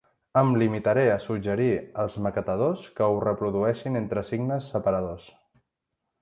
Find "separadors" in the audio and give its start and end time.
4.75-5.29